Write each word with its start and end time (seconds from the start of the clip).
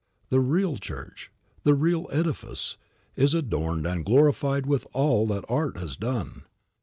The 0.31 0.39
real 0.39 0.77
church, 0.77 1.29
the 1.63 1.75
real 1.75 2.09
edifice, 2.11 2.75
is 3.15 3.35
adorned 3.35 3.85
and 3.85 4.03
glorified 4.03 4.65
with 4.65 4.87
all 4.93 5.27
that 5.27 5.45
Art 5.47 5.77
has 5.77 5.95
done. 5.95 6.45